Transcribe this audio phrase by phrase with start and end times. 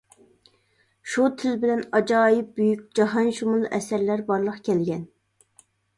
[1.15, 5.05] شۇ تىل بىلەن ئاجايىپ بۈيۈك جاھانشۇمۇل ئەسەرلەر بارلىققا كەلگەن.